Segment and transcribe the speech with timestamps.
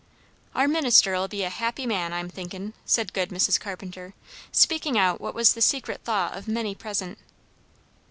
[0.55, 3.59] "Our minister'll be a happy man, I'm thinkin'," said good Mrs.
[3.59, 4.15] Carpenter,
[4.51, 7.19] speaking out what was the secret thought of many present.